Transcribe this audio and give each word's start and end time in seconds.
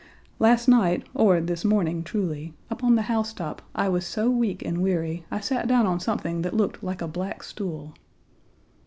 Last 0.39 0.67
night, 0.67 1.03
or 1.13 1.39
this 1.39 1.63
morning 1.63 2.03
truly, 2.03 2.55
up 2.71 2.83
on 2.83 2.95
the 2.95 3.03
housetop 3.03 3.61
I 3.75 3.87
was 3.87 4.03
so 4.03 4.31
weak 4.31 4.65
and 4.65 4.81
weary 4.81 5.25
I 5.29 5.39
sat 5.39 5.67
down 5.67 5.85
on 5.85 5.99
something 5.99 6.41
that 6.41 6.55
looked 6.55 6.83
like 6.83 7.03
a 7.03 7.07
black 7.07 7.43
stool. 7.43 7.93